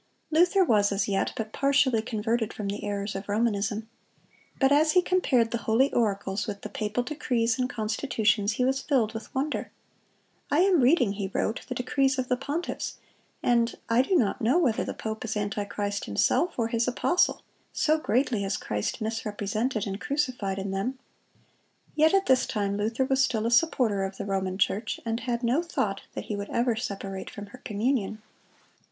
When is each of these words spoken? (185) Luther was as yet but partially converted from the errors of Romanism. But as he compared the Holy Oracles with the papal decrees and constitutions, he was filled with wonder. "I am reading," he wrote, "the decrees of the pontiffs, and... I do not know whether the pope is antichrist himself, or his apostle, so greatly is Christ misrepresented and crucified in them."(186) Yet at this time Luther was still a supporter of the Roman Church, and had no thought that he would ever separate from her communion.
(185) 0.29 0.41
Luther 0.41 0.67
was 0.67 0.91
as 0.91 1.07
yet 1.07 1.31
but 1.37 1.53
partially 1.53 2.01
converted 2.01 2.51
from 2.51 2.67
the 2.67 2.83
errors 2.83 3.13
of 3.15 3.29
Romanism. 3.29 3.87
But 4.59 4.71
as 4.71 4.93
he 4.93 5.01
compared 5.03 5.51
the 5.51 5.59
Holy 5.59 5.93
Oracles 5.93 6.47
with 6.47 6.61
the 6.63 6.69
papal 6.69 7.03
decrees 7.03 7.59
and 7.59 7.69
constitutions, 7.69 8.53
he 8.53 8.65
was 8.65 8.81
filled 8.81 9.13
with 9.13 9.29
wonder. 9.35 9.69
"I 10.49 10.61
am 10.61 10.81
reading," 10.81 11.11
he 11.11 11.27
wrote, 11.31 11.67
"the 11.69 11.75
decrees 11.75 12.17
of 12.17 12.29
the 12.29 12.35
pontiffs, 12.35 12.95
and... 13.43 13.75
I 13.89 14.01
do 14.01 14.15
not 14.15 14.41
know 14.41 14.57
whether 14.57 14.83
the 14.83 14.95
pope 14.95 15.23
is 15.23 15.37
antichrist 15.37 16.05
himself, 16.05 16.57
or 16.57 16.69
his 16.69 16.87
apostle, 16.87 17.43
so 17.71 17.99
greatly 17.99 18.43
is 18.43 18.57
Christ 18.57 19.01
misrepresented 19.01 19.85
and 19.85 20.01
crucified 20.01 20.57
in 20.57 20.71
them."(186) 20.71 20.97
Yet 21.95 22.13
at 22.15 22.25
this 22.25 22.47
time 22.47 22.75
Luther 22.75 23.05
was 23.05 23.23
still 23.23 23.45
a 23.45 23.51
supporter 23.51 24.03
of 24.03 24.17
the 24.17 24.25
Roman 24.25 24.57
Church, 24.57 24.99
and 25.05 25.19
had 25.19 25.43
no 25.43 25.61
thought 25.61 26.01
that 26.15 26.25
he 26.25 26.35
would 26.35 26.49
ever 26.49 26.75
separate 26.75 27.29
from 27.29 27.45
her 27.53 27.59
communion. 27.63 28.23